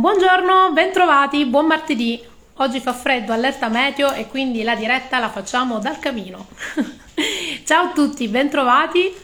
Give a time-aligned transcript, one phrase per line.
[0.00, 2.18] Buongiorno, bentrovati, buon martedì.
[2.54, 6.46] Oggi fa freddo, allerta meteo e quindi la diretta la facciamo dal camino.
[7.66, 9.14] Ciao a tutti, bentrovati.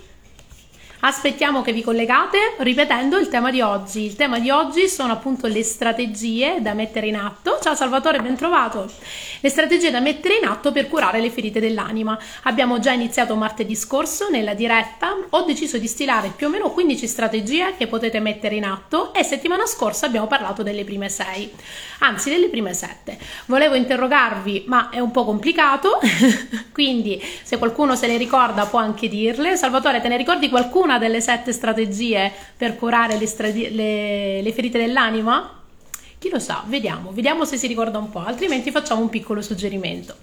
[1.01, 4.05] Aspettiamo che vi collegate ripetendo il tema di oggi.
[4.05, 7.59] Il tema di oggi sono appunto le strategie da mettere in atto.
[7.63, 8.91] Ciao Salvatore, ben trovato.
[9.41, 12.19] Le strategie da mettere in atto per curare le ferite dell'anima.
[12.45, 15.15] Abbiamo già iniziato martedì scorso nella diretta.
[15.31, 19.23] Ho deciso di stilare più o meno 15 strategie che potete mettere in atto e
[19.23, 21.53] settimana scorsa abbiamo parlato delle prime 6,
[22.01, 23.19] anzi delle prime 7.
[23.47, 26.01] Volevo interrogarvi, ma è un po' complicato,
[26.73, 29.57] quindi se qualcuno se le ricorda può anche dirle.
[29.57, 30.95] Salvatore, te ne ricordi qualcuno?
[30.99, 35.56] Delle sette strategie per curare le, stradi- le, le ferite dell'anima?
[36.19, 40.17] Chi lo sa, vediamo, vediamo se si ricorda un po', altrimenti facciamo un piccolo suggerimento.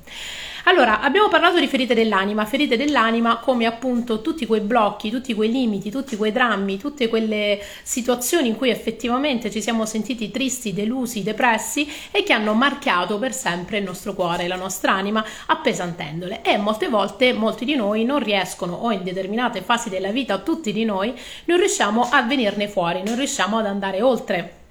[0.66, 5.52] Allora, abbiamo parlato di ferite dell'anima, ferite dell'anima come appunto tutti quei blocchi, tutti quei
[5.52, 11.22] limiti, tutti quei drammi, tutte quelle situazioni in cui effettivamente ci siamo sentiti tristi, delusi,
[11.22, 16.42] depressi e che hanno marchiato per sempre il nostro cuore, la nostra anima, appesantendole.
[16.44, 20.72] E molte volte molti di noi non riescono, o in determinate fasi della vita, tutti
[20.72, 21.14] di noi,
[21.46, 24.63] non riusciamo a venirne fuori, non riusciamo ad andare oltre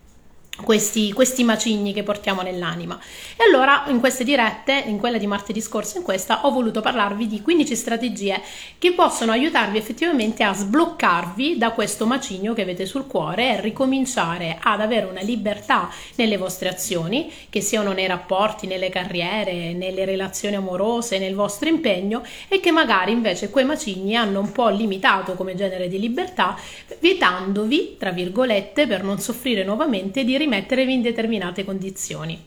[0.61, 2.99] questi, questi, macigni che portiamo nell'anima.
[3.37, 7.27] E allora in queste dirette, in quella di martedì scorso in questa, ho voluto parlarvi
[7.27, 8.41] di 15 strategie
[8.79, 14.59] che possono aiutarvi effettivamente a sbloccarvi da questo macigno che avete sul cuore e ricominciare
[14.61, 20.57] ad avere una libertà nelle vostre azioni, che siano nei rapporti, nelle carriere, nelle relazioni
[20.57, 25.55] amorose, nel vostro impegno e che magari invece quei macigni hanno un po' limitato come
[25.55, 26.57] genere di libertà,
[27.01, 32.41] vietandovi, tra virgolette, per non soffrire nuovamente di rimettervi in determinate condizioni.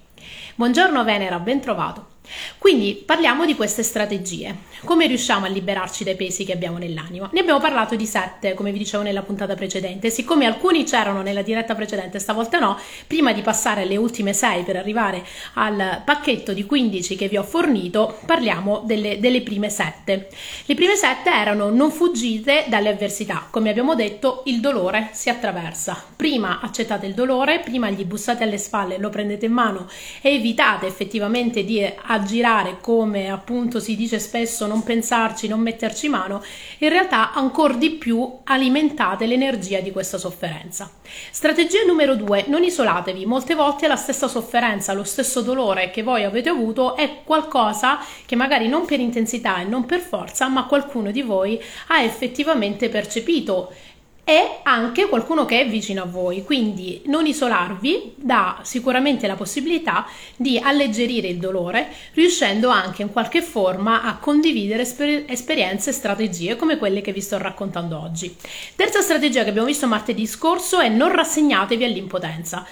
[0.55, 2.14] Buongiorno Venera, ben trovato.
[2.57, 4.55] Quindi parliamo di queste strategie.
[4.83, 7.29] Come riusciamo a liberarci dai pesi che abbiamo nell'anima?
[7.31, 10.09] Ne abbiamo parlato di sette, come vi dicevo nella puntata precedente.
[10.09, 14.75] Siccome alcuni c'erano nella diretta precedente, stavolta no, prima di passare alle ultime sei per
[14.75, 20.29] arrivare al pacchetto di 15 che vi ho fornito, parliamo delle, delle prime sette.
[20.65, 23.47] Le prime sette erano non fuggite dalle avversità.
[23.49, 26.03] Come abbiamo detto, il dolore si attraversa.
[26.15, 29.87] Prima accettate il dolore, prima gli bussate alle spalle, lo prendete in mano
[30.21, 31.83] e evitate effettivamente di
[32.15, 36.43] aggirare come appunto si dice spesso non pensarci, non metterci mano,
[36.79, 40.89] in realtà ancora di più alimentate l'energia di questa sofferenza.
[41.31, 46.23] Strategia numero due, non isolatevi, molte volte la stessa sofferenza, lo stesso dolore che voi
[46.23, 51.11] avete avuto è qualcosa che magari non per intensità e non per forza, ma qualcuno
[51.11, 53.71] di voi ha effettivamente percepito
[54.27, 56.43] e anche qualcuno che è vicino a voi.
[56.43, 63.43] Quindi non isolarvi dà sicuramente la possibilità di alleggerire il dolore, riuscendo anche in qualche
[63.43, 68.35] forma a condividere esper- esperienze e strategie come quelle che vi sto raccontando oggi.
[68.75, 72.65] Terza strategia che abbiamo visto martedì scorso è non rassegnatevi all'impotenza.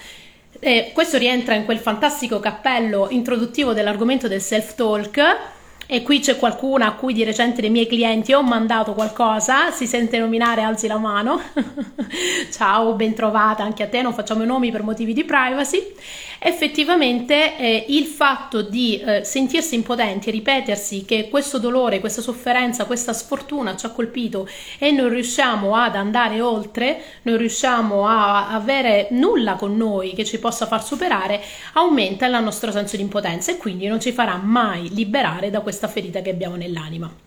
[0.58, 5.52] E questo rientra in quel fantastico cappello introduttivo dell'argomento del self-talk
[5.86, 9.86] e qui c'è qualcuna a cui di recente dei miei clienti ho mandato qualcosa, si
[9.86, 11.40] sente nominare, alzi la mano.
[12.50, 15.92] Ciao, ben trovata anche a te, non facciamo i nomi per motivi di privacy.
[16.38, 23.12] Effettivamente eh, il fatto di eh, sentirsi impotenti ripetersi che questo dolore, questa sofferenza, questa
[23.12, 24.46] sfortuna ci ha colpito
[24.78, 30.38] e non riusciamo ad andare oltre, non riusciamo a avere nulla con noi che ci
[30.38, 31.40] possa far superare,
[31.74, 35.73] aumenta il nostro senso di impotenza e quindi non ci farà mai liberare da questo
[35.74, 37.23] questa ferita che abbiamo nell'anima.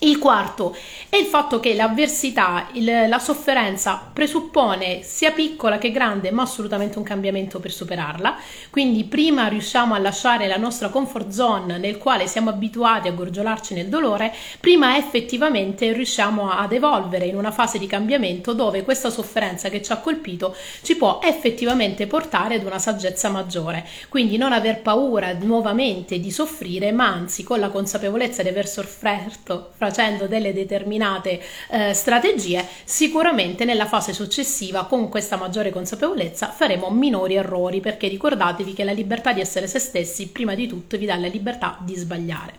[0.00, 0.76] Il quarto
[1.08, 6.98] è il fatto che l'avversità, il, la sofferenza presuppone sia piccola che grande, ma assolutamente
[6.98, 8.36] un cambiamento per superarla.
[8.70, 13.74] Quindi prima riusciamo a lasciare la nostra comfort zone nel quale siamo abituati a gorgiolarci
[13.74, 19.68] nel dolore, prima effettivamente riusciamo ad evolvere in una fase di cambiamento dove questa sofferenza
[19.68, 23.84] che ci ha colpito ci può effettivamente portare ad una saggezza maggiore.
[24.08, 29.72] Quindi non aver paura nuovamente di soffrire, ma anzi con la consapevolezza di aver sofferto
[29.88, 31.40] facendo delle determinate
[31.70, 38.74] eh, strategie, sicuramente nella fase successiva, con questa maggiore consapevolezza, faremo minori errori perché ricordatevi
[38.74, 41.96] che la libertà di essere se stessi, prima di tutto, vi dà la libertà di
[41.96, 42.52] sbagliare.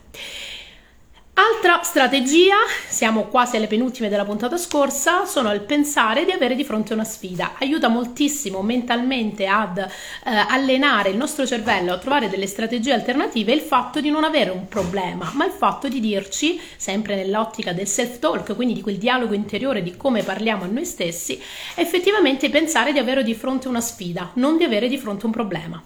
[1.40, 2.56] Altra strategia,
[2.90, 7.06] siamo quasi alle penultime della puntata scorsa, sono il pensare di avere di fronte una
[7.06, 7.54] sfida.
[7.60, 9.88] Aiuta moltissimo mentalmente ad eh,
[10.26, 14.68] allenare il nostro cervello a trovare delle strategie alternative il fatto di non avere un
[14.68, 19.82] problema, ma il fatto di dirci, sempre nell'ottica del self-talk, quindi di quel dialogo interiore
[19.82, 21.42] di come parliamo a noi stessi,
[21.76, 25.82] effettivamente pensare di avere di fronte una sfida, non di avere di fronte un problema.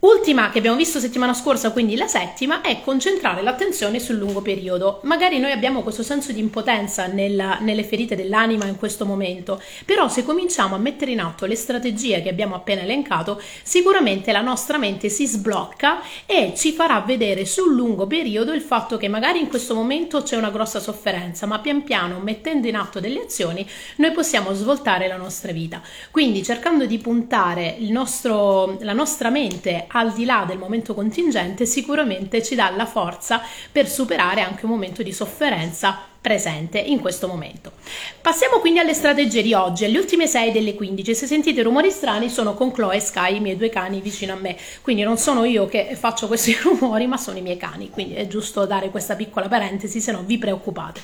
[0.00, 5.00] Ultima che abbiamo visto settimana scorsa, quindi la settima, è concentrare l'attenzione sul lungo periodo.
[5.02, 10.08] Magari noi abbiamo questo senso di impotenza nella, nelle ferite dell'anima in questo momento, però
[10.08, 14.78] se cominciamo a mettere in atto le strategie che abbiamo appena elencato, sicuramente la nostra
[14.78, 19.48] mente si sblocca e ci farà vedere sul lungo periodo il fatto che magari in
[19.48, 24.12] questo momento c'è una grossa sofferenza, ma pian piano mettendo in atto delle azioni noi
[24.12, 25.82] possiamo svoltare la nostra vita.
[26.10, 32.42] Quindi cercando di puntare nostro, la nostra mente al di là del momento contingente, sicuramente
[32.42, 37.72] ci dà la forza per superare anche un momento di sofferenza presente in questo momento.
[38.20, 41.14] Passiamo quindi alle strategie di oggi, alle ultime 6 delle 15.
[41.14, 44.36] Se sentite rumori strani sono con Chloe e Sky, i miei due cani vicino a
[44.36, 48.14] me, quindi non sono io che faccio questi rumori, ma sono i miei cani, quindi
[48.14, 51.00] è giusto dare questa piccola parentesi, se no vi preoccupate.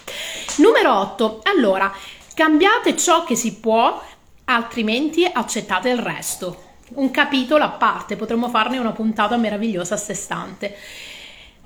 [0.56, 1.41] Numero 8.
[1.44, 1.93] Allora,
[2.35, 4.03] cambiate ciò che si può,
[4.44, 10.15] altrimenti accettate il resto un capitolo a parte, potremmo farne una puntata meravigliosa a sé
[10.15, 10.77] stante.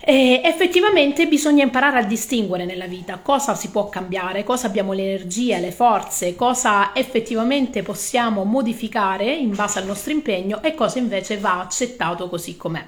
[0.02, 5.02] E effettivamente bisogna imparare a distinguere nella vita cosa si può cambiare, cosa abbiamo le
[5.02, 11.36] energie, le forze, cosa effettivamente possiamo modificare in base al nostro impegno e cosa invece
[11.36, 12.84] va accettato così com'è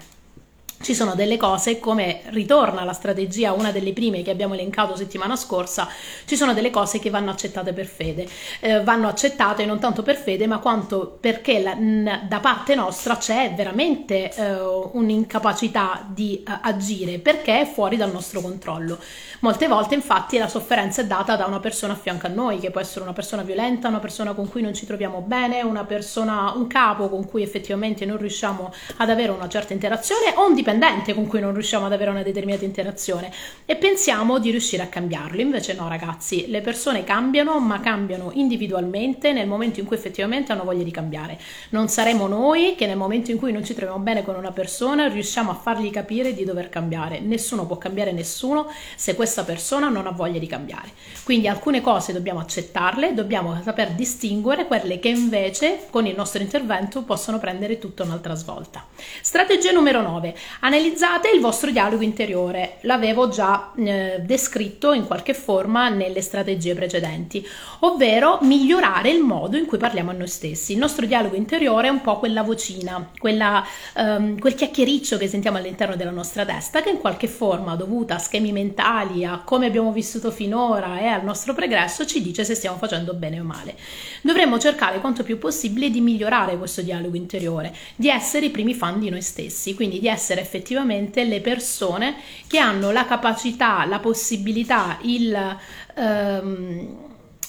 [0.82, 5.36] ci sono delle cose, come ritorna la strategia, una delle prime che abbiamo elencato settimana
[5.36, 5.88] scorsa,
[6.24, 8.26] ci sono delle cose che vanno accettate per fede.
[8.60, 13.16] Eh, vanno accettate non tanto per fede, ma quanto perché la, n, da parte nostra
[13.16, 18.98] c'è veramente eh, un'incapacità di eh, agire, perché è fuori dal nostro controllo.
[19.40, 22.70] Molte volte, infatti, la sofferenza è data da una persona a fianco a noi, che
[22.70, 26.52] può essere una persona violenta, una persona con cui non ci troviamo bene, una persona,
[26.54, 30.70] un capo con cui effettivamente non riusciamo ad avere una certa interazione o un dipendente
[30.72, 33.30] dipendente con cui non riusciamo ad avere una determinata interazione
[33.64, 35.40] e pensiamo di riuscire a cambiarlo.
[35.40, 40.64] Invece no, ragazzi, le persone cambiano, ma cambiano individualmente nel momento in cui effettivamente hanno
[40.64, 41.38] voglia di cambiare.
[41.70, 45.08] Non saremo noi che nel momento in cui non ci troviamo bene con una persona
[45.08, 47.20] riusciamo a fargli capire di dover cambiare.
[47.20, 50.90] Nessuno può cambiare nessuno se questa persona non ha voglia di cambiare.
[51.24, 57.02] Quindi alcune cose dobbiamo accettarle, dobbiamo saper distinguere quelle che invece con il nostro intervento
[57.02, 58.86] possono prendere tutta un'altra svolta.
[59.20, 65.88] Strategia numero 9 Analizzate il vostro dialogo interiore, l'avevo già eh, descritto in qualche forma
[65.88, 67.44] nelle strategie precedenti,
[67.80, 70.70] ovvero migliorare il modo in cui parliamo a noi stessi.
[70.70, 73.66] Il nostro dialogo interiore è un po' quella vocina, quella,
[73.96, 78.18] ehm, quel chiacchiericcio che sentiamo all'interno della nostra testa che in qualche forma dovuta a
[78.18, 82.76] schemi mentali, a come abbiamo vissuto finora e al nostro progresso ci dice se stiamo
[82.76, 83.74] facendo bene o male.
[84.20, 89.00] Dovremmo cercare quanto più possibile di migliorare questo dialogo interiore, di essere i primi fan
[89.00, 92.16] di noi stessi, quindi di essere effettivamente le persone
[92.46, 95.56] che hanno la capacità, la possibilità, il,
[95.94, 96.96] ehm,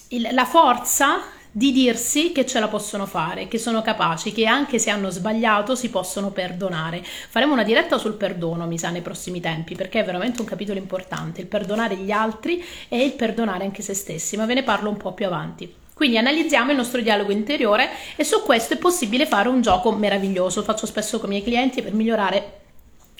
[0.09, 1.21] il, la forza
[1.55, 5.75] di dirsi che ce la possono fare, che sono capaci, che anche se hanno sbagliato
[5.75, 7.03] si possono perdonare.
[7.03, 10.79] Faremo una diretta sul perdono, mi sa, nei prossimi tempi, perché è veramente un capitolo
[10.79, 14.89] importante, il perdonare gli altri e il perdonare anche se stessi, ma ve ne parlo
[14.89, 15.81] un po' più avanti.
[15.93, 20.63] Quindi analizziamo il nostro dialogo interiore e su questo è possibile fare un gioco meraviglioso.
[20.63, 22.61] Faccio spesso con i miei clienti per migliorare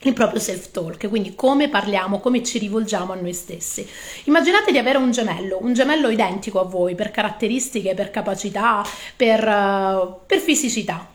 [0.08, 3.88] il proprio self-talk, quindi come parliamo, come ci rivolgiamo a noi stessi.
[4.26, 8.84] Immaginate di avere un gemello, un gemello identico a voi per caratteristiche, per capacità,
[9.16, 11.13] per, uh, per fisicità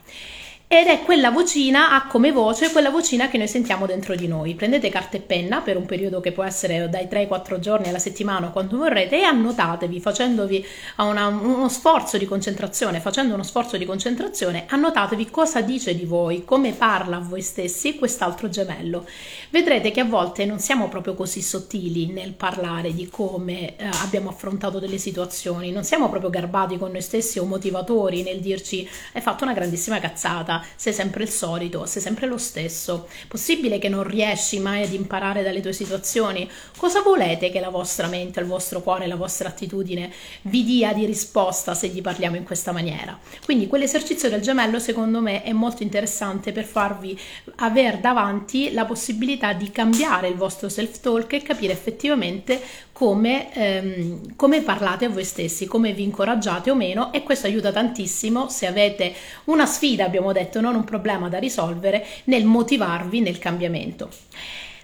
[0.70, 4.54] ed è quella vocina, ha come voce quella vocina che noi sentiamo dentro di noi.
[4.54, 7.88] Prendete carta e penna per un periodo che può essere dai 3 ai 4 giorni
[7.88, 10.62] alla settimana o quanto vorrete e annotatevi facendovi
[10.98, 16.44] una, uno sforzo di concentrazione, facendo uno sforzo di concentrazione, annotatevi cosa dice di voi,
[16.44, 19.06] come parla a voi stessi quest'altro gemello.
[19.48, 24.28] Vedrete che a volte non siamo proprio così sottili nel parlare di come eh, abbiamo
[24.28, 29.22] affrontato delle situazioni, non siamo proprio garbati con noi stessi o motivatori nel dirci hai
[29.22, 33.08] fatto una grandissima cazzata sei sempre il solito, sei sempre lo stesso.
[33.28, 36.48] Possibile che non riesci mai ad imparare dalle tue situazioni?
[36.76, 40.12] Cosa volete che la vostra mente, il vostro cuore, la vostra attitudine
[40.42, 43.18] vi dia di risposta se gli parliamo in questa maniera?
[43.44, 47.18] Quindi quell'esercizio del gemello secondo me è molto interessante per farvi
[47.56, 52.60] avere davanti la possibilità di cambiare il vostro self-talk e capire effettivamente
[52.98, 57.70] come, ehm, come parlate a voi stessi, come vi incoraggiate o meno e questo aiuta
[57.70, 59.14] tantissimo se avete
[59.44, 64.10] una sfida, abbiamo detto, non un problema da risolvere nel motivarvi nel cambiamento.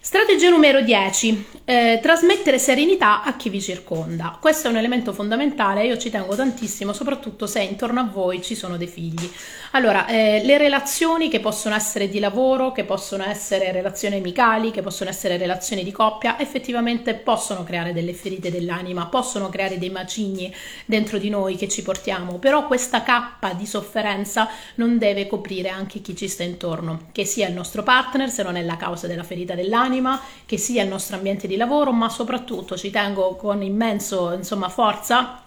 [0.07, 4.37] Strategia numero 10, eh, trasmettere serenità a chi vi circonda.
[4.39, 8.55] Questo è un elemento fondamentale, io ci tengo tantissimo, soprattutto se intorno a voi ci
[8.55, 9.33] sono dei figli.
[9.71, 14.83] Allora, eh, le relazioni che possono essere di lavoro, che possono essere relazioni amicali, che
[14.83, 20.55] possono essere relazioni di coppia, effettivamente possono creare delle ferite dell'anima, possono creare dei macigni
[20.85, 26.03] dentro di noi che ci portiamo, però questa cappa di sofferenza non deve coprire anche
[26.03, 29.25] chi ci sta intorno, che sia il nostro partner se non è la causa della
[29.25, 33.63] ferita dell'anima anima, che sia il nostro ambiente di lavoro, ma soprattutto ci tengo con
[33.63, 35.43] immenso insomma, forza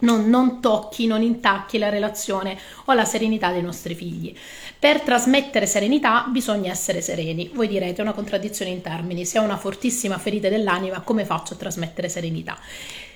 [0.00, 4.34] non, non, tocchi, non intacchi la relazione o la serenità dei nostri figli.
[4.78, 7.50] Per trasmettere serenità bisogna essere sereni.
[7.52, 11.54] Voi direte è una contraddizione in termini, se ho una fortissima ferita dell'anima, come faccio
[11.54, 12.58] a trasmettere serenità?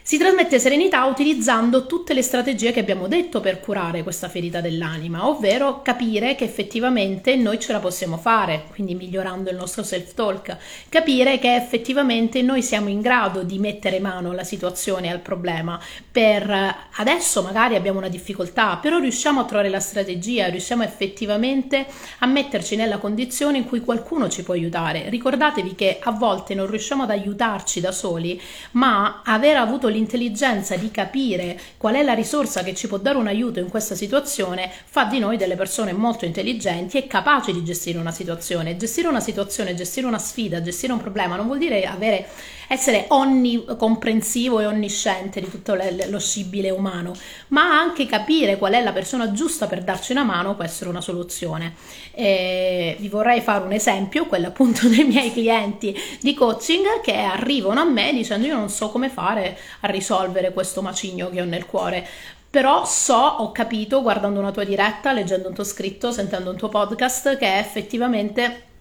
[0.06, 5.26] Si trasmette serenità utilizzando tutte le strategie che abbiamo detto per curare questa ferita dell'anima,
[5.26, 10.58] ovvero capire che effettivamente noi ce la possiamo fare, quindi migliorando il nostro self-talk,
[10.90, 15.80] capire che effettivamente noi siamo in grado di mettere mano alla situazione, al problema.
[16.12, 21.86] Per adesso magari abbiamo una difficoltà, però riusciamo a trovare la strategia, riusciamo effettivamente
[22.18, 25.08] a metterci nella condizione in cui qualcuno ci può aiutare.
[25.08, 28.38] Ricordatevi che a volte non riusciamo ad aiutarci da soli,
[28.72, 33.26] ma aver avuto l'intelligenza di capire qual è la risorsa che ci può dare un
[33.26, 37.98] aiuto in questa situazione fa di noi delle persone molto intelligenti e capaci di gestire
[37.98, 38.76] una situazione.
[38.76, 42.26] Gestire una situazione, gestire una sfida, gestire un problema non vuol dire avere
[42.68, 45.76] essere onnicomprensivo e onnisciente di tutto
[46.08, 47.12] lo scibile umano,
[47.48, 51.00] ma anche capire qual è la persona giusta per darci una mano può essere una
[51.00, 51.74] soluzione.
[52.12, 57.80] E vi vorrei fare un esempio, quello appunto dei miei clienti di coaching che arrivano
[57.80, 61.66] a me dicendo io non so come fare a risolvere questo macigno che ho nel
[61.66, 62.06] cuore
[62.54, 66.68] però so, ho capito guardando una tua diretta, leggendo un tuo scritto, sentendo un tuo
[66.68, 68.73] podcast che effettivamente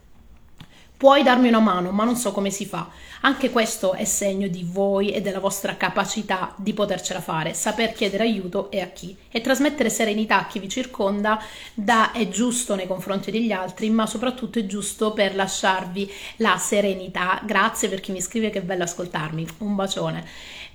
[1.03, 2.87] Puoi darmi una mano, ma non so come si fa.
[3.23, 8.23] Anche questo è segno di voi e della vostra capacità di potercela fare, saper chiedere
[8.23, 9.13] aiuto e a chi.
[9.29, 11.43] E trasmettere serenità a chi vi circonda
[11.73, 17.41] da, è giusto nei confronti degli altri, ma soprattutto è giusto per lasciarvi la serenità.
[17.43, 19.45] Grazie per chi mi scrive che bello ascoltarmi.
[19.57, 20.25] Un bacione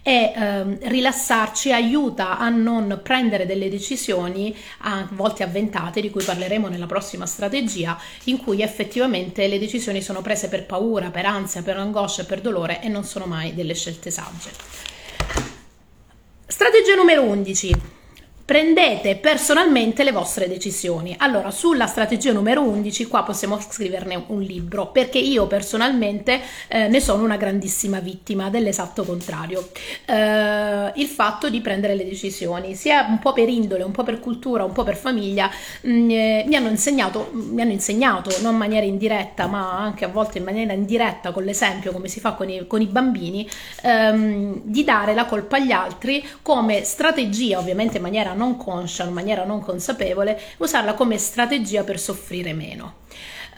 [0.08, 6.66] e ehm, rilassarci aiuta a non prendere delle decisioni a volte avventate, di cui parleremo
[6.68, 11.76] nella prossima strategia, in cui effettivamente le decisioni sono prese per paura, per ansia, per
[11.76, 14.50] angoscia per dolore e non sono mai delle scelte sagge.
[16.46, 17.98] Strategia numero 11
[18.49, 21.14] prendete personalmente le vostre decisioni.
[21.19, 26.99] Allora, sulla strategia numero 11, qua possiamo scriverne un libro, perché io personalmente eh, ne
[26.99, 29.69] sono una grandissima vittima dell'esatto contrario.
[30.07, 34.19] Eh, il fatto di prendere le decisioni, sia un po' per indole, un po' per
[34.19, 35.50] cultura, un po' per famiglia,
[35.83, 40.07] mh, mm, eh, mi hanno insegnato, mi hanno insegnato, non in maniera indiretta, ma anche
[40.07, 43.47] a volte in maniera indiretta, con l'esempio, come si fa con i, con i bambini,
[43.83, 49.12] ehm, di dare la colpa agli altri come strategia, ovviamente in maniera non conscia, in
[49.12, 53.07] maniera non consapevole, usarla come strategia per soffrire meno.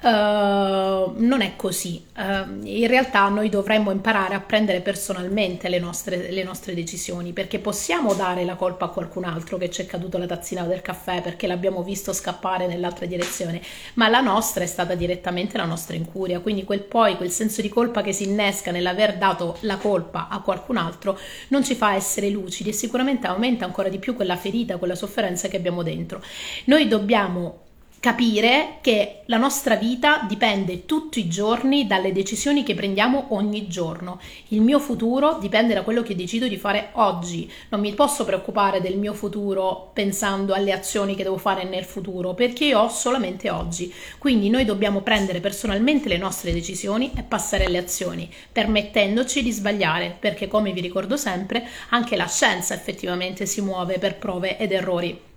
[0.02, 2.02] Uh, non è così.
[2.16, 7.58] Uh, in realtà noi dovremmo imparare a prendere personalmente le nostre, le nostre, decisioni perché
[7.58, 11.20] possiamo dare la colpa a qualcun altro che ci è caduto la tazzina del caffè
[11.20, 13.60] perché l'abbiamo visto scappare nell'altra direzione,
[13.94, 16.40] ma la nostra è stata direttamente la nostra incuria.
[16.40, 20.40] Quindi quel poi, quel senso di colpa che si innesca nell'aver dato la colpa a
[20.40, 24.78] qualcun altro non ci fa essere lucidi e sicuramente aumenta ancora di più quella ferita,
[24.78, 26.22] quella sofferenza che abbiamo dentro.
[26.64, 27.68] Noi dobbiamo
[28.00, 34.18] capire che la nostra vita dipende tutti i giorni dalle decisioni che prendiamo ogni giorno.
[34.48, 37.48] Il mio futuro dipende da quello che decido di fare oggi.
[37.68, 42.32] Non mi posso preoccupare del mio futuro pensando alle azioni che devo fare nel futuro,
[42.32, 43.92] perché io ho solamente oggi.
[44.18, 50.16] Quindi noi dobbiamo prendere personalmente le nostre decisioni e passare alle azioni, permettendoci di sbagliare,
[50.18, 55.28] perché come vi ricordo sempre, anche la scienza effettivamente si muove per prove ed errori.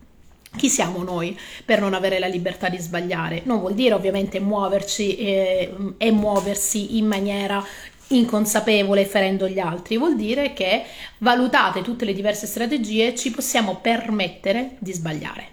[0.55, 3.41] Chi siamo noi per non avere la libertà di sbagliare?
[3.45, 7.63] Non vuol dire ovviamente muoverci e, e muoversi in maniera
[8.09, 10.83] inconsapevole ferendo gli altri, vuol dire che
[11.19, 15.52] valutate tutte le diverse strategie ci possiamo permettere di sbagliare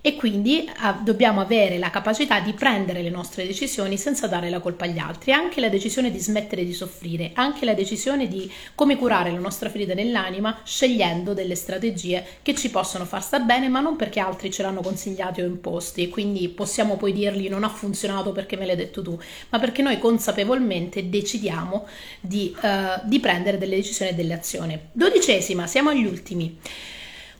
[0.00, 4.60] e quindi eh, dobbiamo avere la capacità di prendere le nostre decisioni senza dare la
[4.60, 8.96] colpa agli altri, anche la decisione di smettere di soffrire, anche la decisione di come
[8.96, 13.80] curare la nostra ferita nell'anima scegliendo delle strategie che ci possono far sta bene, ma
[13.80, 18.32] non perché altri ce l'hanno consigliati o imposti, quindi possiamo poi dirgli non ha funzionato
[18.32, 19.18] perché me l'hai detto tu,
[19.50, 21.86] ma perché noi consapevolmente decidiamo
[22.20, 24.78] di, uh, di prendere delle decisioni e delle azioni.
[24.92, 26.58] Dodicesima, siamo agli ultimi.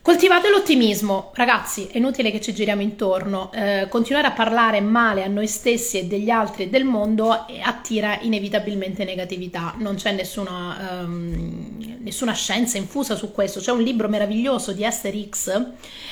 [0.03, 5.27] Coltivate l'ottimismo, ragazzi, è inutile che ci giriamo intorno, eh, continuare a parlare male a
[5.27, 11.97] noi stessi e degli altri e del mondo attira inevitabilmente negatività, non c'è nessuna, um,
[11.99, 15.65] nessuna scienza infusa su questo, c'è un libro meraviglioso di Esther X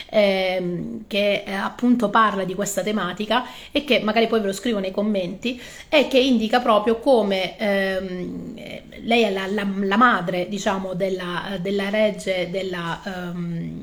[0.09, 4.77] eh, che eh, appunto parla di questa tematica e che magari poi ve lo scrivo
[4.77, 8.53] nei commenti e che indica proprio come ehm,
[9.03, 13.79] lei è la, la, la, madre diciamo della, della legge della um,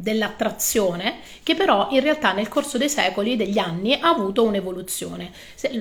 [0.00, 5.30] dell'attrazione che però in realtà nel corso dei secoli, degli anni, ha avuto un'evoluzione.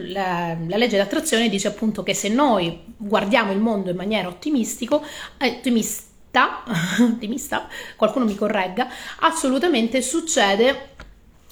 [0.07, 5.03] La, la legge dell'attrazione dice appunto che se noi guardiamo il mondo in maniera ottimistico,
[5.37, 6.63] eh, ottimista,
[6.99, 8.87] ottimista, qualcuno mi corregga,
[9.19, 10.95] assolutamente succede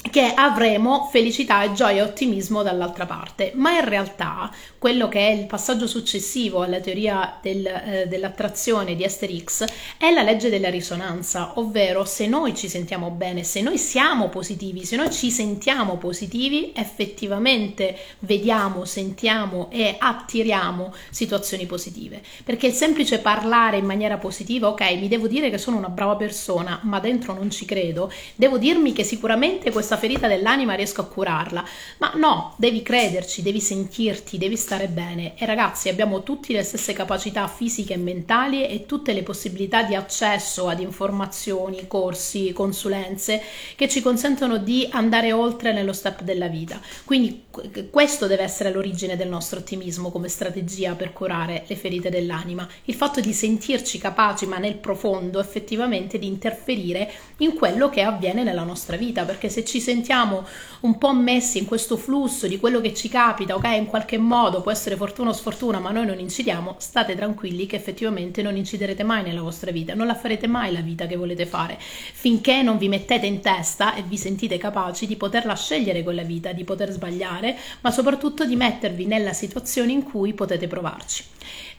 [0.09, 5.31] che avremo felicità e gioia e ottimismo dall'altra parte, ma in realtà quello che è
[5.31, 9.65] il passaggio successivo alla teoria del, eh, dell'attrazione di Esther X
[9.97, 14.85] è la legge della risonanza, ovvero se noi ci sentiamo bene, se noi siamo positivi,
[14.85, 23.19] se noi ci sentiamo positivi, effettivamente vediamo, sentiamo e attiriamo situazioni positive, perché il semplice
[23.19, 27.33] parlare in maniera positiva, ok, mi devo dire che sono una brava persona, ma dentro
[27.33, 31.63] non ci credo, devo dirmi che sicuramente questa questa ferita dell'anima riesco a curarla.
[31.97, 35.33] Ma no, devi crederci, devi sentirti, devi stare bene.
[35.37, 39.95] E ragazzi, abbiamo tutti le stesse capacità fisiche e mentali e tutte le possibilità di
[39.95, 43.41] accesso ad informazioni, corsi, consulenze
[43.75, 46.79] che ci consentono di andare oltre nello step della vita.
[47.03, 47.44] Quindi
[47.89, 52.67] questo deve essere l'origine del nostro ottimismo come strategia per curare le ferite dell'anima.
[52.85, 58.43] Il fatto di sentirci capaci, ma nel profondo, effettivamente di interferire in quello che avviene
[58.43, 60.45] nella nostra vita, perché se ci sentiamo
[60.81, 64.61] un po' messi in questo flusso di quello che ci capita, ok, in qualche modo
[64.61, 69.03] può essere fortuna o sfortuna, ma noi non incidiamo, state tranquilli che effettivamente non inciderete
[69.03, 72.77] mai nella vostra vita, non la farete mai la vita che volete fare, finché non
[72.77, 76.91] vi mettete in testa e vi sentite capaci di poterla scegliere quella vita, di poter
[76.91, 77.44] sbagliare,
[77.81, 81.23] ma soprattutto di mettervi nella situazione in cui potete provarci.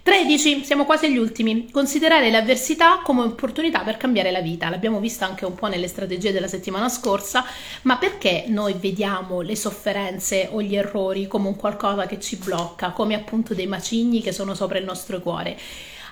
[0.06, 1.68] 13, siamo quasi agli ultimi.
[1.68, 4.68] Considerare le avversità come opportunità per cambiare la vita.
[4.68, 7.44] L'abbiamo visto anche un po' nelle strategie della settimana scorsa,
[7.82, 12.90] ma perché noi vediamo le sofferenze o gli errori come un qualcosa che ci blocca,
[12.90, 15.58] come appunto dei macigni che sono sopra il nostro cuore?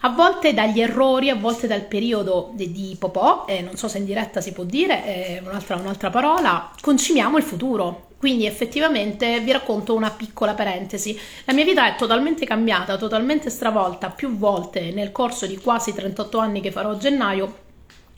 [0.01, 3.99] A volte dagli errori, a volte dal periodo di, di Popò, eh, non so se
[3.99, 9.53] in diretta si può dire, eh, un'altra, un'altra parola, concimiamo il futuro quindi effettivamente vi
[9.53, 11.15] racconto una piccola parentesi.
[11.45, 16.39] La mia vita è totalmente cambiata, totalmente stravolta più volte nel corso di quasi 38
[16.39, 17.57] anni che farò a gennaio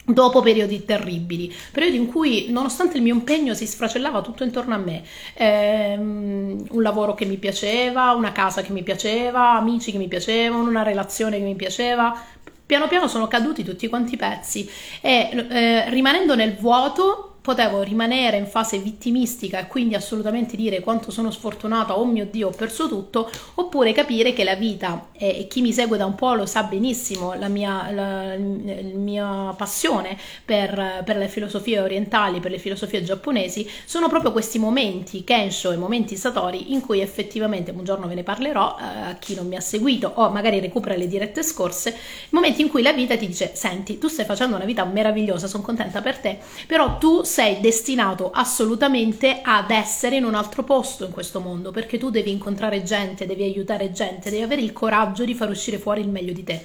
[0.05, 4.77] dopo periodi terribili, periodi in cui nonostante il mio impegno si sfracellava tutto intorno a
[4.77, 10.07] me, ehm, un lavoro che mi piaceva, una casa che mi piaceva, amici che mi
[10.07, 12.17] piacevano, una relazione che mi piaceva,
[12.65, 14.69] piano piano sono caduti tutti quanti i pezzi.
[15.01, 21.11] E eh, rimanendo nel vuoto potevo rimanere in fase vittimistica e quindi assolutamente dire quanto
[21.11, 25.61] sono sfortunata, oh mio Dio, ho perso tutto, oppure capire che la vita, e chi
[25.61, 31.03] mi segue da un po' lo sa benissimo, la mia, la, la mia passione per,
[31.05, 36.17] per, le filosofie orientali, per le filosofie giapponesi, sono proprio questi momenti, Kensho e momenti
[36.17, 39.61] Satori, in cui effettivamente, un giorno ve ne parlerò, eh, a chi non mi ha
[39.61, 41.95] seguito o magari recupera le dirette scorse,
[42.31, 45.63] momenti in cui la vita ti dice, senti, tu stai facendo una vita meravigliosa, sono
[45.63, 51.11] contenta per te, però tu sei destinato assolutamente ad essere in un altro posto in
[51.11, 55.33] questo mondo, perché tu devi incontrare gente, devi aiutare gente, devi avere il coraggio di
[55.33, 56.63] far uscire fuori il meglio di te.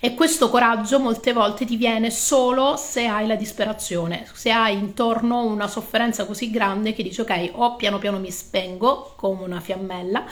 [0.00, 5.44] E questo coraggio molte volte ti viene solo se hai la disperazione, se hai intorno
[5.44, 10.24] una sofferenza così grande che dici ok, o piano piano mi spengo come una fiammella,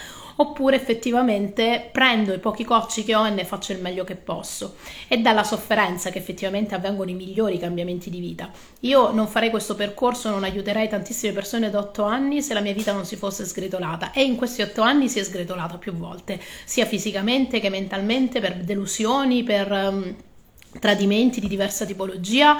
[0.43, 4.77] oppure effettivamente prendo i pochi cocci che ho e ne faccio il meglio che posso.
[5.07, 8.51] È dalla sofferenza che effettivamente avvengono i migliori cambiamenti di vita.
[8.81, 12.75] Io non farei questo percorso, non aiuterei tantissime persone da otto anni se la mia
[12.75, 16.41] vita non si fosse sgretolata e in questi otto anni si è sgretolata più volte,
[16.65, 20.17] sia fisicamente che mentalmente, per delusioni, per um,
[20.79, 22.57] tradimenti di diversa tipologia.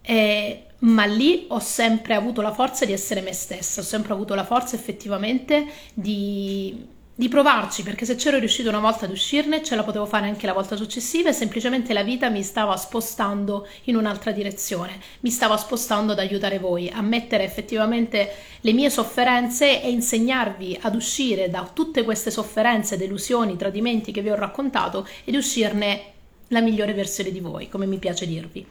[0.00, 4.34] E, ma lì ho sempre avuto la forza di essere me stessa, ho sempre avuto
[4.34, 9.76] la forza effettivamente di, di provarci, perché se c'ero riuscito una volta ad uscirne, ce
[9.76, 13.94] la potevo fare anche la volta successiva e semplicemente la vita mi stava spostando in
[13.94, 19.90] un'altra direzione, mi stava spostando ad aiutare voi a mettere effettivamente le mie sofferenze e
[19.90, 26.13] insegnarvi ad uscire da tutte queste sofferenze, delusioni, tradimenti che vi ho raccontato ed uscirne
[26.54, 28.64] la migliore versione di voi, come mi piace dirvi.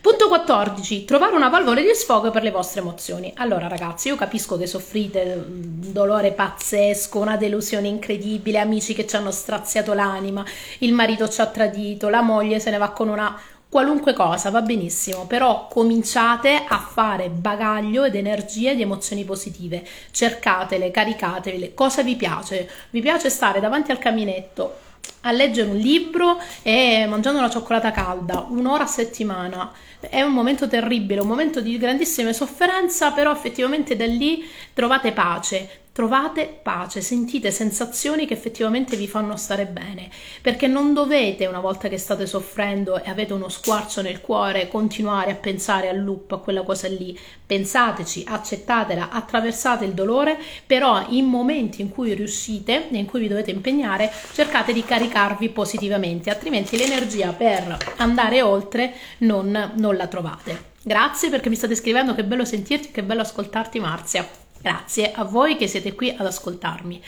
[0.00, 1.04] Punto 14.
[1.04, 3.32] Trovare una valvola di sfogo per le vostre emozioni.
[3.36, 9.16] Allora ragazzi, io capisco che soffrite un dolore pazzesco, una delusione incredibile, amici che ci
[9.16, 10.44] hanno straziato l'anima,
[10.78, 14.62] il marito ci ha tradito, la moglie se ne va con una qualunque cosa va
[14.62, 22.16] benissimo, però cominciate a fare bagaglio ed energie di emozioni positive, cercatele, caricatele, cosa vi
[22.16, 22.68] piace?
[22.90, 24.88] Vi piace stare davanti al caminetto
[25.22, 29.72] a leggere un libro e mangiando una cioccolata calda un'ora a settimana.
[30.00, 35.79] È un momento terribile, un momento di grandissima sofferenza, però effettivamente da lì trovate pace,
[36.00, 40.08] trovate pace, sentite sensazioni che effettivamente vi fanno stare bene,
[40.40, 45.32] perché non dovete, una volta che state soffrendo e avete uno squarcio nel cuore, continuare
[45.32, 47.18] a pensare al loop, a quella cosa lì.
[47.44, 53.28] Pensateci, accettatela, attraversate il dolore, però in momenti in cui riuscite e in cui vi
[53.28, 60.68] dovete impegnare, cercate di caricarvi positivamente, altrimenti l'energia per andare oltre non, non la trovate.
[60.82, 64.48] Grazie perché mi state scrivendo, che bello sentirti, che bello ascoltarti Marzia.
[64.62, 67.02] Grazie a voi che siete qui ad ascoltarmi.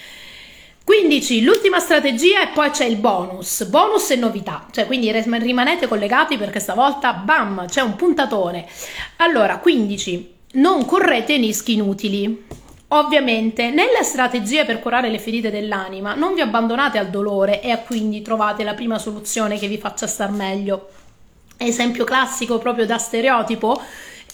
[0.84, 1.42] 15.
[1.44, 3.64] L'ultima strategia e poi c'è il bonus.
[3.66, 4.66] Bonus e novità.
[4.70, 8.66] Cioè, quindi rimanete collegati perché stavolta, bam, c'è un puntatone.
[9.16, 10.34] Allora, 15.
[10.54, 12.46] Non correte rischi inutili.
[12.88, 18.20] Ovviamente, nelle strategie per curare le ferite dell'anima, non vi abbandonate al dolore e quindi
[18.20, 20.88] trovate la prima soluzione che vi faccia star meglio.
[21.56, 23.80] Esempio classico proprio da stereotipo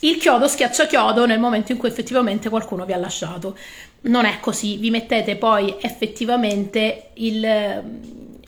[0.01, 3.57] il chiodo schiaccia chiodo nel momento in cui effettivamente qualcuno vi ha lasciato.
[4.03, 7.83] Non è così, vi mettete poi effettivamente il,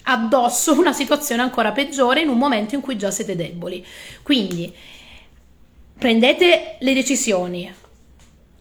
[0.05, 3.85] addosso una situazione ancora peggiore in un momento in cui già siete deboli.
[4.23, 4.73] Quindi
[5.99, 7.73] prendete le decisioni,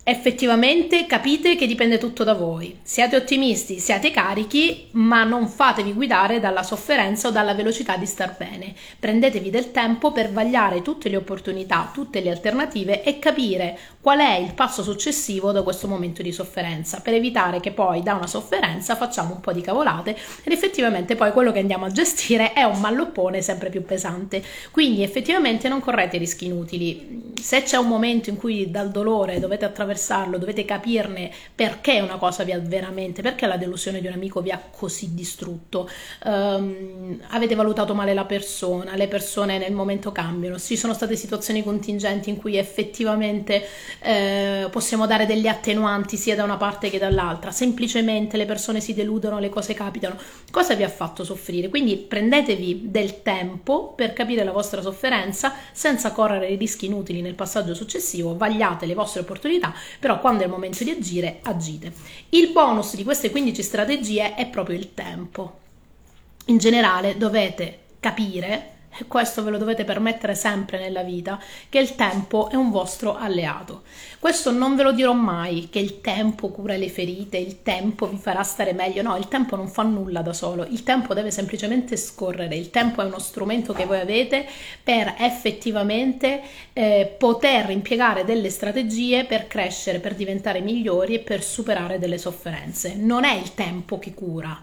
[0.10, 2.80] effettivamente capite che dipende tutto da voi.
[2.82, 8.36] Siate ottimisti, siate carichi, ma non fatevi guidare dalla sofferenza o dalla velocità di star
[8.36, 8.74] bene.
[8.98, 14.38] Prendetevi del tempo per vagliare tutte le opportunità, tutte le alternative e capire qual è
[14.38, 18.96] il passo successivo da questo momento di sofferenza, per evitare che poi da una sofferenza
[18.96, 22.80] facciamo un po' di cavolate ed effettivamente poi quello che andiamo a gestire è un
[22.80, 24.44] malloppone sempre più pesante.
[24.72, 27.29] Quindi effettivamente non correte rischi inutili.
[27.40, 32.44] Se c'è un momento in cui dal dolore dovete attraversarlo, dovete capirne perché una cosa
[32.44, 35.90] vi ha veramente, perché la delusione di un amico vi ha così distrutto,
[36.26, 41.64] um, avete valutato male la persona, le persone nel momento cambiano, ci sono state situazioni
[41.64, 43.66] contingenti in cui effettivamente
[44.02, 48.94] eh, possiamo dare delle attenuanti sia da una parte che dall'altra, semplicemente le persone si
[48.94, 50.18] deludono, le cose capitano,
[50.52, 51.70] cosa vi ha fatto soffrire?
[51.70, 57.74] Quindi prendetevi del tempo per capire la vostra sofferenza senza correre rischi inutili nel passaggio
[57.74, 61.94] successivo, vagliate le vostre opportunità però quando è il momento di agire, agite.
[62.30, 65.60] Il bonus di queste 15 strategie è proprio il tempo.
[66.46, 71.96] In generale dovete capire e questo ve lo dovete permettere sempre nella vita, che il
[71.96, 73.84] tempo è un vostro alleato.
[74.20, 78.18] Questo non ve lo dirò mai, che il tempo cura le ferite, il tempo vi
[78.18, 81.96] farà stare meglio, no, il tempo non fa nulla da solo, il tempo deve semplicemente
[81.96, 84.46] scorrere, il tempo è uno strumento che voi avete
[84.84, 86.42] per effettivamente
[86.74, 92.96] eh, poter impiegare delle strategie per crescere, per diventare migliori e per superare delle sofferenze.
[92.96, 94.60] Non è il tempo che cura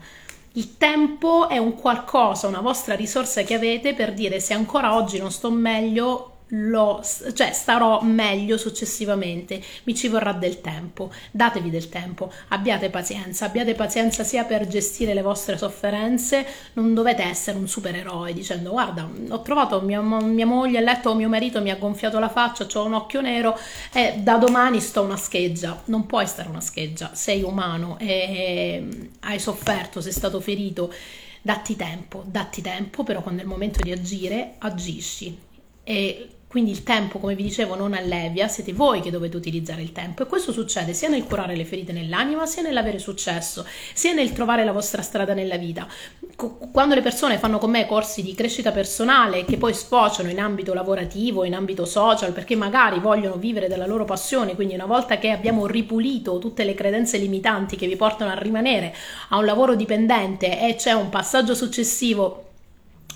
[0.57, 5.19] il tempo è un qualcosa, una vostra risorsa che avete per dire se ancora oggi
[5.19, 7.03] non sto meglio, lo,
[7.35, 13.75] cioè starò meglio successivamente, mi ci vorrà del tempo, datevi del tempo, abbiate pazienza, abbiate
[13.75, 19.43] pazienza sia per gestire le vostre sofferenze, non dovete essere un supereroe dicendo guarda ho
[19.43, 22.95] trovato mia, mia moglie a letto mio marito mi ha gonfiato la faccia, ho un
[22.95, 23.59] occhio nero
[23.93, 29.39] e da domani sto una scheggia, non puoi stare una scheggia, sei umano e hai
[29.41, 30.93] sofferto, sei stato ferito,
[31.43, 35.39] datti tempo, datti tempo, però quando è il momento di agire agisci.
[35.89, 39.93] E quindi il tempo, come vi dicevo, non allevia, siete voi che dovete utilizzare il
[39.93, 44.33] tempo e questo succede sia nel curare le ferite nell'anima, sia nell'avere successo, sia nel
[44.33, 45.87] trovare la vostra strada nella vita.
[46.73, 50.73] Quando le persone fanno con me corsi di crescita personale che poi sfociano in ambito
[50.73, 55.33] lavorativo, in ambito social, perché magari vogliono vivere della loro passione, quindi una volta che
[55.33, 58.95] abbiamo ripulito tutte le credenze limitanti che vi portano a rimanere
[59.29, 62.46] a un lavoro dipendente e c'è un passaggio successivo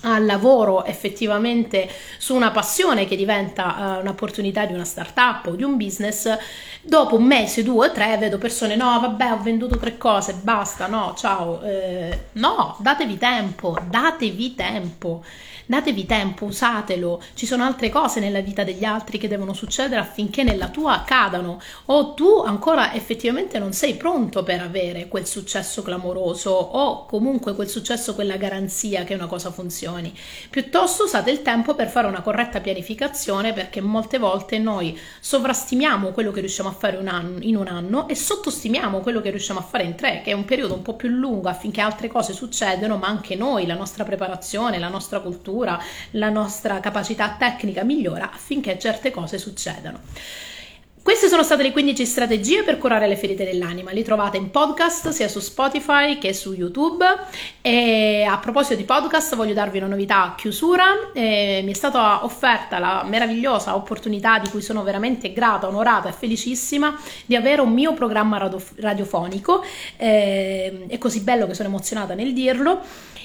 [0.01, 5.63] al lavoro effettivamente su una passione che diventa uh, un'opportunità di una startup o di
[5.63, 6.35] un business,
[6.81, 10.87] dopo un mese, due o tre vedo persone no vabbè ho venduto tre cose, basta,
[10.87, 15.23] no, ciao, eh, no, datevi tempo, datevi tempo
[15.71, 20.43] datevi tempo, usatelo, ci sono altre cose nella vita degli altri che devono succedere affinché
[20.43, 26.51] nella tua accadano o tu ancora effettivamente non sei pronto per avere quel successo clamoroso
[26.51, 30.13] o comunque quel successo, quella garanzia che una cosa funzioni.
[30.49, 36.31] Piuttosto usate il tempo per fare una corretta pianificazione perché molte volte noi sovrastimiamo quello
[36.31, 39.63] che riusciamo a fare un anno, in un anno e sottostimiamo quello che riusciamo a
[39.63, 42.97] fare in tre, che è un periodo un po' più lungo affinché altre cose succedano,
[42.97, 45.59] ma anche noi, la nostra preparazione, la nostra cultura,
[46.11, 49.99] la nostra capacità tecnica migliora affinché certe cose succedano.
[51.03, 53.89] Queste sono state le 15 strategie per curare le ferite dell'anima.
[53.89, 57.03] Li trovate in podcast sia su Spotify che su YouTube.
[57.59, 61.11] E a proposito di podcast, voglio darvi una novità a chiusura.
[61.11, 66.11] E mi è stata offerta la meravigliosa opportunità di cui sono veramente grata, onorata e
[66.11, 68.37] felicissima di avere un mio programma
[68.75, 69.63] radiofonico.
[69.97, 72.79] E, è così bello che sono emozionata nel dirlo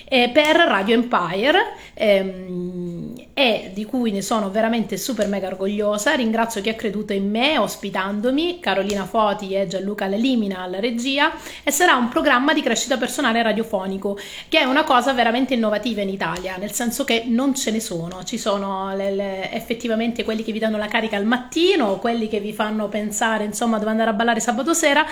[0.08, 6.14] eh, per Radio Empire ehm, e di cui ne sono veramente super mega orgogliosa.
[6.14, 11.30] Ringrazio chi ha creduto in me ospitandomi, Carolina Foti e Gianluca Lelimina alla regia
[11.62, 14.18] e sarà un programma di crescita personale radiofonico
[14.48, 18.24] che è una cosa veramente innovativa in Italia, nel senso che non ce ne sono,
[18.24, 22.40] ci sono le, le, effettivamente quelli che vi danno la carica al mattino, quelli che
[22.40, 25.04] vi fanno pensare insomma dove andare a ballare sabato sera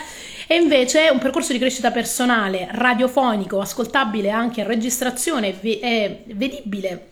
[0.46, 7.08] e invece un percorso di crescita personale radiofonico, ascoltabile anche in registrazione e vedibile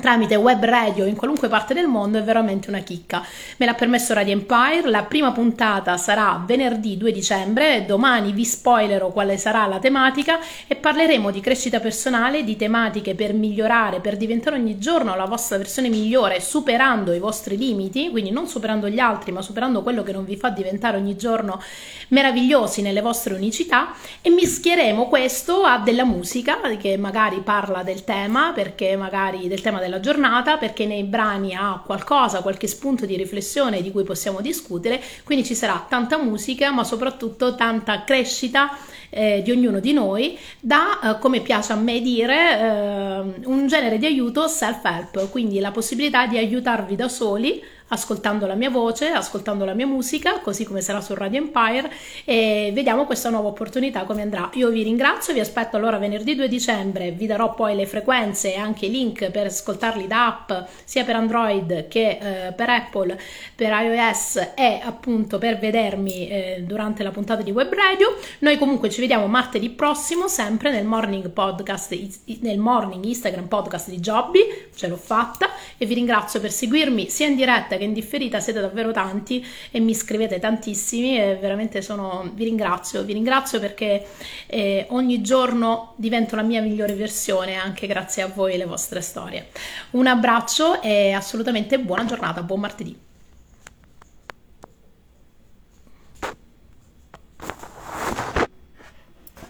[0.00, 3.24] tramite web radio in qualunque parte del mondo è veramente una chicca.
[3.56, 9.10] Me l'ha permesso Radio Empire, la prima puntata sarà venerdì 2 dicembre, domani vi spoilerò
[9.10, 14.56] quale sarà la tematica e parleremo di crescita personale, di tematiche per migliorare, per diventare
[14.56, 19.32] ogni giorno la vostra versione migliore, superando i vostri limiti, quindi non superando gli altri,
[19.32, 21.60] ma superando quello che non vi fa diventare ogni giorno
[22.08, 23.92] meravigliosi nelle vostre unicità.
[24.22, 29.78] E mischieremo questo a della musica che magari parla del tema, perché magari del tema
[29.78, 34.40] del della giornata perché nei brani ha qualcosa, qualche spunto di riflessione di cui possiamo
[34.40, 38.76] discutere, quindi ci sarà tanta musica ma soprattutto tanta crescita
[39.10, 43.98] eh, di ognuno di noi da, eh, come piace a me dire, eh, un genere
[43.98, 49.64] di aiuto self-help, quindi la possibilità di aiutarvi da soli ascoltando la mia voce, ascoltando
[49.64, 51.90] la mia musica, così come sarà su Radio Empire
[52.24, 54.50] e vediamo questa nuova opportunità come andrà.
[54.54, 58.58] Io vi ringrazio, vi aspetto allora venerdì 2 dicembre, vi darò poi le frequenze e
[58.58, 63.18] anche i link per ascoltarli da app sia per Android che eh, per Apple,
[63.54, 68.16] per iOS e appunto per vedermi eh, durante la puntata di Web Radio.
[68.40, 71.96] Noi comunque ci vediamo martedì prossimo sempre nel morning podcast
[72.40, 74.40] nel morning Instagram podcast di Jobby,
[74.74, 78.60] ce l'ho fatta e vi ringrazio per seguirmi sia in diretta che in differita siete
[78.60, 84.04] davvero tanti e mi scrivete tantissimi e veramente sono, vi ringrazio, vi ringrazio perché
[84.46, 89.00] eh, ogni giorno divento la mia migliore versione anche grazie a voi e le vostre
[89.00, 89.48] storie.
[89.92, 93.07] Un abbraccio e assolutamente buona giornata, buon martedì.